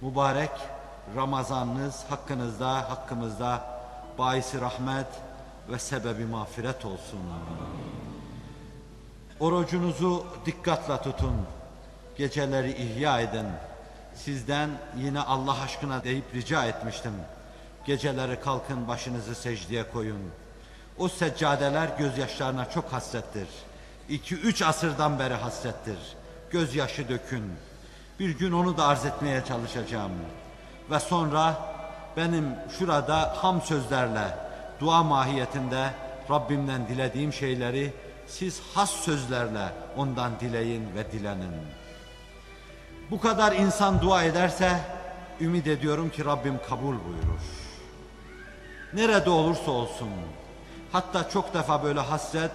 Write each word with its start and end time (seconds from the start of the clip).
Mübarek 0.00 0.50
Ramazanınız 1.16 2.04
hakkınızda, 2.08 2.90
hakkımızda 2.90 3.80
baisi 4.18 4.60
rahmet 4.60 5.06
ve 5.68 5.78
sebebi 5.78 6.24
mağfiret 6.24 6.84
olsun. 6.84 7.20
Orucunuzu 9.40 10.26
dikkatle 10.46 11.02
tutun. 11.02 11.36
Geceleri 12.16 12.72
ihya 12.72 13.20
edin. 13.20 13.46
Sizden 14.14 14.70
yine 14.96 15.20
Allah 15.20 15.60
aşkına 15.62 16.04
deyip 16.04 16.34
rica 16.34 16.64
etmiştim. 16.64 17.12
Geceleri 17.84 18.40
kalkın 18.40 18.88
başınızı 18.88 19.34
secdeye 19.34 19.90
koyun. 19.90 20.30
O 20.98 21.08
seccadeler 21.08 21.88
gözyaşlarına 21.98 22.70
çok 22.70 22.92
hasrettir. 22.92 23.48
İki 24.08 24.34
üç 24.34 24.62
asırdan 24.62 25.18
beri 25.18 25.34
hasrettir. 25.34 25.98
Gözyaşı 26.50 27.08
dökün. 27.08 27.52
Bir 28.18 28.30
gün 28.30 28.52
onu 28.52 28.76
da 28.76 28.86
arz 28.86 29.04
etmeye 29.04 29.44
çalışacağım. 29.44 30.12
Ve 30.90 31.00
sonra 31.00 31.54
benim 32.16 32.54
şurada 32.78 33.34
ham 33.36 33.62
sözlerle, 33.62 34.36
dua 34.80 35.02
mahiyetinde 35.02 35.90
Rabbimden 36.30 36.88
dilediğim 36.88 37.32
şeyleri 37.32 37.92
siz 38.26 38.60
has 38.74 38.90
sözlerle 38.90 39.68
ondan 39.96 40.40
dileyin 40.40 40.94
ve 40.94 41.12
dilenin. 41.12 41.52
Bu 43.10 43.20
kadar 43.20 43.52
insan 43.52 44.00
dua 44.00 44.24
ederse 44.24 44.80
ümit 45.40 45.66
ediyorum 45.66 46.10
ki 46.10 46.24
Rabbim 46.24 46.58
kabul 46.68 46.94
buyurur. 46.94 47.42
Nerede 48.94 49.30
olursa 49.30 49.70
olsun, 49.70 50.08
hatta 50.92 51.30
çok 51.30 51.54
defa 51.54 51.82
böyle 51.82 52.00
hasret 52.00 52.52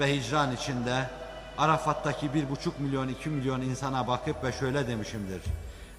ve 0.00 0.16
hicran 0.16 0.52
içinde 0.52 1.10
Arafat'taki 1.58 2.34
bir 2.34 2.50
buçuk 2.50 2.80
milyon, 2.80 3.08
iki 3.08 3.28
milyon 3.28 3.60
insana 3.60 4.06
bakıp 4.06 4.44
ve 4.44 4.52
şöyle 4.52 4.88
demişimdir. 4.88 5.42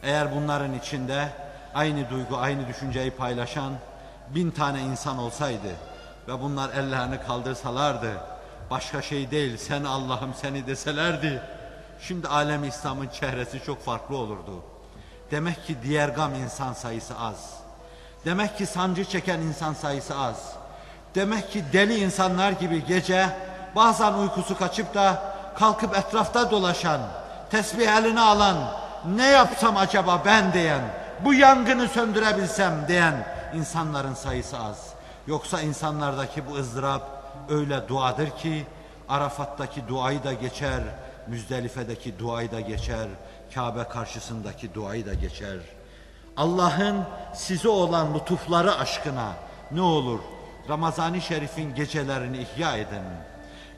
Eğer 0.03 0.35
bunların 0.35 0.73
içinde 0.73 1.29
aynı 1.73 2.09
duygu, 2.09 2.37
aynı 2.37 2.67
düşünceyi 2.67 3.11
paylaşan 3.11 3.73
bin 4.29 4.51
tane 4.51 4.81
insan 4.81 5.17
olsaydı 5.17 5.75
ve 6.27 6.41
bunlar 6.41 6.69
ellerini 6.69 7.21
kaldırsalardı, 7.21 8.17
başka 8.71 9.01
şey 9.01 9.31
değil 9.31 9.57
sen 9.57 9.83
Allah'ım 9.83 10.33
seni 10.33 10.67
deselerdi, 10.67 11.41
şimdi 12.01 12.27
alem 12.27 12.63
İslam'ın 12.63 13.07
çehresi 13.07 13.63
çok 13.65 13.85
farklı 13.85 14.17
olurdu. 14.17 14.63
Demek 15.31 15.65
ki 15.65 15.75
diğer 15.83 16.09
gam 16.09 16.35
insan 16.35 16.73
sayısı 16.73 17.19
az. 17.19 17.53
Demek 18.25 18.57
ki 18.57 18.65
sancı 18.65 19.05
çeken 19.05 19.39
insan 19.39 19.73
sayısı 19.73 20.17
az. 20.17 20.53
Demek 21.15 21.51
ki 21.51 21.63
deli 21.73 21.99
insanlar 21.99 22.51
gibi 22.51 22.85
gece 22.85 23.29
bazen 23.75 24.13
uykusu 24.13 24.57
kaçıp 24.57 24.93
da 24.93 25.34
kalkıp 25.59 25.97
etrafta 25.97 26.51
dolaşan, 26.51 27.01
tesbih 27.51 27.87
eline 27.87 28.21
alan, 28.21 28.57
ne 29.15 29.25
yapsam 29.25 29.77
acaba 29.77 30.21
ben 30.25 30.53
diyen, 30.53 30.81
bu 31.25 31.33
yangını 31.33 31.87
söndürebilsem 31.87 32.73
diyen 32.87 33.27
insanların 33.53 34.13
sayısı 34.13 34.59
az. 34.59 34.89
Yoksa 35.27 35.61
insanlardaki 35.61 36.47
bu 36.49 36.55
ızdırap 36.55 37.01
öyle 37.49 37.87
duadır 37.87 38.29
ki 38.29 38.65
Arafat'taki 39.09 39.87
duayı 39.87 40.23
da 40.23 40.33
geçer, 40.33 40.81
Müzdelife'deki 41.27 42.19
duayı 42.19 42.51
da 42.51 42.59
geçer, 42.59 43.07
Kabe 43.55 43.83
karşısındaki 43.83 44.73
duayı 44.73 45.05
da 45.05 45.13
geçer. 45.13 45.57
Allah'ın 46.37 47.03
size 47.33 47.69
olan 47.69 48.13
lütufları 48.13 48.75
aşkına 48.75 49.33
ne 49.71 49.81
olur 49.81 50.19
Ramazan-ı 50.69 51.21
Şerif'in 51.21 51.75
gecelerini 51.75 52.37
ihya 52.37 52.77
edin. 52.77 53.03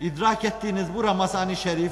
İdrak 0.01 0.45
ettiğiniz 0.45 0.93
bu 0.95 1.03
Ramazan-ı 1.03 1.55
Şerif 1.55 1.91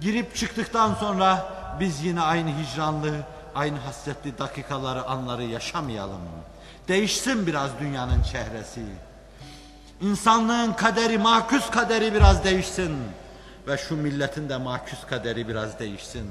girip 0.00 0.36
çıktıktan 0.36 0.94
sonra 0.94 1.52
biz 1.80 2.04
yine 2.04 2.20
aynı 2.20 2.50
hicranlı, 2.50 3.10
aynı 3.54 3.78
hasretli 3.78 4.38
dakikaları, 4.38 5.04
anları 5.04 5.42
yaşamayalım. 5.42 6.20
Değişsin 6.88 7.46
biraz 7.46 7.70
dünyanın 7.80 8.22
çehresi. 8.22 8.80
İnsanlığın 10.00 10.72
kaderi, 10.72 11.18
makus 11.18 11.70
kaderi 11.70 12.14
biraz 12.14 12.44
değişsin. 12.44 12.96
Ve 13.68 13.78
şu 13.78 13.96
milletin 13.96 14.48
de 14.48 14.56
makus 14.56 15.06
kaderi 15.06 15.48
biraz 15.48 15.78
değişsin. 15.78 16.30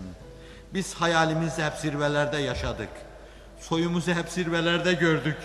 Biz 0.74 0.94
hayalimizi 0.94 1.64
hep 1.64 1.74
zirvelerde 1.74 2.38
yaşadık. 2.38 2.90
Soyumuzu 3.60 4.12
hep 4.12 4.30
zirvelerde 4.30 4.94
gördük. 4.94 5.38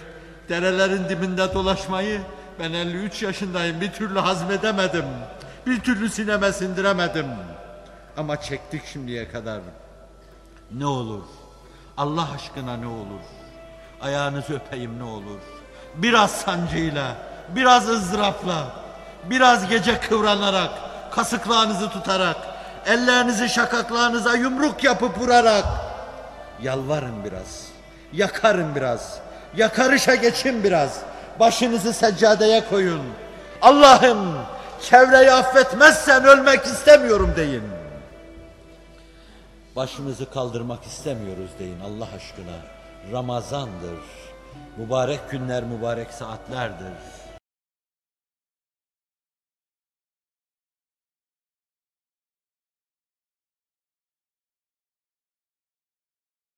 Derelerin 0.48 1.08
dibinde 1.08 1.54
dolaşmayı 1.54 2.20
ben 2.58 2.72
53 2.72 3.22
yaşındayım 3.22 3.80
bir 3.80 3.92
türlü 3.92 4.18
hazmedemedim. 4.18 5.04
Bir 5.66 5.80
türlü 5.80 6.10
sineme 6.10 6.52
sindiremedim. 6.52 7.26
Ama 8.16 8.40
çektik 8.40 8.86
şimdiye 8.86 9.28
kadar. 9.28 9.60
Ne 10.72 10.86
olur? 10.86 11.22
Allah 11.96 12.28
aşkına 12.34 12.76
ne 12.76 12.86
olur? 12.86 13.20
Ayağınızı 14.00 14.54
öpeyim 14.54 14.98
ne 14.98 15.04
olur? 15.04 15.40
Biraz 15.94 16.30
sancıyla, 16.30 17.16
biraz 17.48 17.88
ızdırapla, 17.88 18.66
biraz 19.30 19.68
gece 19.68 20.00
kıvranarak, 20.00 20.70
kasıklağınızı 21.10 21.90
tutarak, 21.90 22.36
ellerinizi 22.86 23.48
şakaklarınıza 23.48 24.34
yumruk 24.34 24.84
yapıp 24.84 25.18
vurarak 25.18 25.64
yalvarın 26.62 27.24
biraz, 27.24 27.66
yakarın 28.12 28.74
biraz, 28.74 29.18
yakarışa 29.56 30.14
geçin 30.14 30.64
biraz, 30.64 31.00
başınızı 31.40 31.92
seccadeye 31.92 32.64
koyun. 32.68 33.02
Allah'ım 33.62 34.36
çevreyi 34.82 35.32
affetmezsen 35.32 36.24
ölmek 36.24 36.64
istemiyorum 36.64 37.32
deyin. 37.36 37.62
Başımızı 39.76 40.30
kaldırmak 40.30 40.84
istemiyoruz 40.84 41.50
deyin 41.58 41.80
Allah 41.80 42.08
aşkına. 42.16 42.56
Ramazandır. 43.12 44.00
Mübarek 44.76 45.30
günler, 45.30 45.64
mübarek 45.64 46.10
saatlerdir. 46.10 46.92